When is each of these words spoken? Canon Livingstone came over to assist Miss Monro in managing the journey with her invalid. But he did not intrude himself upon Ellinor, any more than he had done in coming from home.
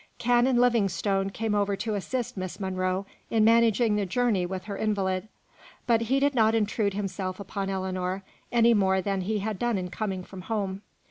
Canon 0.17 0.57
Livingstone 0.57 1.29
came 1.29 1.53
over 1.53 1.75
to 1.75 1.93
assist 1.93 2.35
Miss 2.35 2.59
Monro 2.59 3.05
in 3.29 3.43
managing 3.45 3.97
the 3.97 4.05
journey 4.07 4.47
with 4.47 4.63
her 4.63 4.75
invalid. 4.75 5.27
But 5.85 6.01
he 6.01 6.19
did 6.19 6.33
not 6.33 6.55
intrude 6.55 6.95
himself 6.95 7.39
upon 7.39 7.69
Ellinor, 7.69 8.23
any 8.51 8.73
more 8.73 8.99
than 9.03 9.21
he 9.21 9.37
had 9.37 9.59
done 9.59 9.77
in 9.77 9.91
coming 9.91 10.23
from 10.23 10.41
home. 10.41 10.81